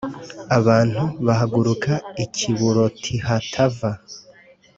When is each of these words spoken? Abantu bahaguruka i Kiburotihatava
Abantu 0.57 1.03
bahaguruka 1.25 1.93
i 2.23 2.25
Kiburotihatava 2.35 3.89